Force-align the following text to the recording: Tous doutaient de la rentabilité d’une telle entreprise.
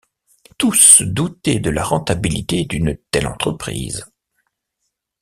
Tous 0.57 1.03
doutaient 1.03 1.59
de 1.59 1.69
la 1.69 1.83
rentabilité 1.83 2.65
d’une 2.65 2.97
telle 3.11 3.27
entreprise. 3.27 4.03